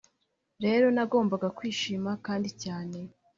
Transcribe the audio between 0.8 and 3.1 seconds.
nagombaga kwishima kandi cyane”